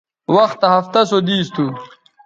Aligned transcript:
وختہ 0.35 0.67
ہفتہ 0.75 1.01
سو 1.09 1.17
دیس 1.27 1.47
تھو 1.55 1.65